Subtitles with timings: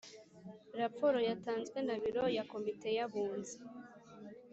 [0.81, 3.57] Raporo yatanzwe na biro ya komite y abunzi